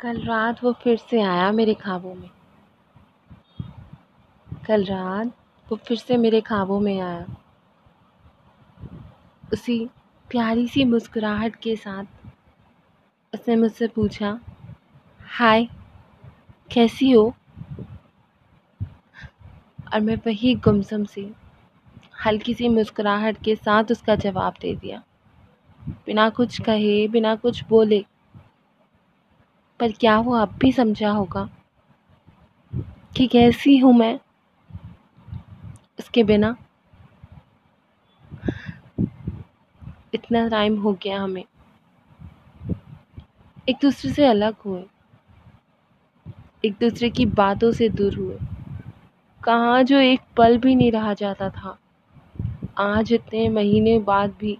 [0.00, 2.30] कल रात वो फिर से आया मेरे ख्वाबों में।
[4.66, 5.26] कल रात
[5.72, 7.26] वो फिर से मेरे ख्वाबों में आया।
[9.52, 9.90] उसी
[10.30, 12.04] प्यारी सी मुस्कुराहट के साथ
[13.34, 14.40] उसने मुझसे पूछा,
[15.20, 15.68] हाय,
[16.72, 17.34] कैसी हो?
[19.94, 21.34] और मैं वही गुमसम सी,
[22.26, 25.02] हल्की सी मुस्कुराहट के साथ उसका जवाब दे दिया।
[26.06, 28.04] बिना कुछ कहे, बिना कुछ बोले
[29.80, 31.48] पर क्या वो आप भी समझा होगा
[33.16, 34.20] कि कैसी हूँ मैं
[35.98, 36.56] उसके बिना।
[40.14, 41.44] इतना टाइम हो गया हमें।
[43.68, 44.84] एक दूसरे से अलग हुए।
[46.64, 48.38] एक दूसरे की बातों से दूर हुए।
[49.44, 51.78] कहाँ जो एक पल भी नहीं रहा जाता था।
[52.78, 54.58] आज इतने महीने बाद भी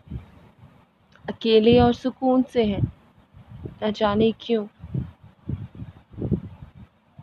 [1.29, 2.93] अकेले और सुकून से हैं।
[3.83, 4.67] न जाने क्यों।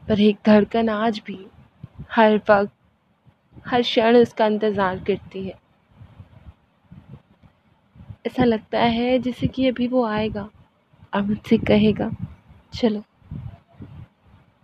[0.08, 1.40] पर एक धड़कन आज भी
[2.12, 2.72] हर वक्त,
[3.68, 5.58] हर क्षण उसका इंतज़ार करती है।
[8.28, 10.50] ऐसा लगता है जैसे कि अभी वो आएगा
[11.14, 12.12] और मुझसे कहेगा,
[12.74, 13.04] चलो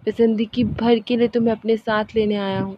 [0.08, 2.78] ज़िंदगी भर के लिए तुम्हें अपने साथ लेने आया हूँ।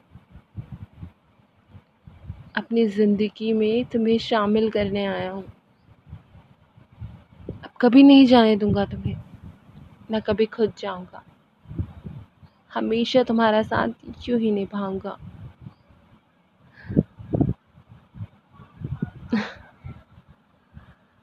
[2.56, 5.44] अपनी ज़िंदगी में तुम्हें शामिल करने आया हूँ।
[7.64, 9.16] अब कभी नहीं जाने दूँगा तुम्हें
[10.12, 11.24] न कभी खुद जाऊँगा।
[12.76, 15.18] हमेशा तुम्हारा साथ यूँ ही निभाऊँगा।